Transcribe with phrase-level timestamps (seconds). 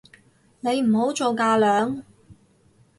[0.61, 2.01] 你唔好做架樑